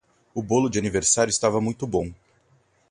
O 0.33 0.41
bolo 0.41 0.67
de 0.67 0.79
aniversário 0.79 1.29
estava 1.29 1.61
muito 1.61 1.85
bom. 1.85 2.11